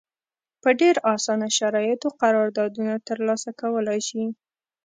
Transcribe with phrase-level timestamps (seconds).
[0.61, 4.23] په ډېر اسانه شرایطو قراردادونه ترلاسه کولای شي.